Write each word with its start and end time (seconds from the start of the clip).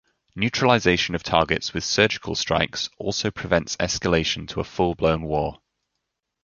Neutralization 0.35 1.13
of 1.13 1.21
targets 1.21 1.75
with 1.75 1.83
surgical 1.83 2.33
strikes 2.33 2.89
also 2.97 3.29
prevents 3.29 3.75
escalation 3.77 4.47
to 4.47 4.59
a 4.59 4.63
full 4.63 4.95
blown 4.95 5.21
war. 5.21 5.61